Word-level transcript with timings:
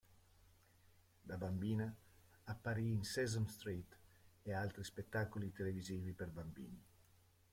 Da 1.21 1.37
bambina, 1.37 1.95
apparì 2.45 2.91
in 2.91 3.03
Sesame 3.03 3.47
Street 3.47 3.97
e 4.41 4.51
altri 4.51 4.83
spettacoli 4.83 5.51
televisivi 5.51 6.11
per 6.13 6.31
bambini. 6.31 6.83